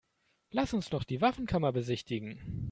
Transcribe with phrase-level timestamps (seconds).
[0.49, 2.39] Lass uns noch die Waffenkammer besichtigen.